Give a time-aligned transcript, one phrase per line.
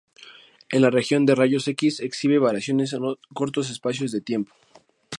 [0.71, 3.01] En la región de rayos X, exhibe variaciones en
[3.35, 4.51] cortos espacios de tiempo.